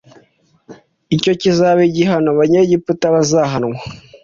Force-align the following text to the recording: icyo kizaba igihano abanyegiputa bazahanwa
icyo 1.15 1.31
kizaba 1.41 1.79
igihano 1.89 2.29
abanyegiputa 2.33 3.05
bazahanwa 3.15 3.77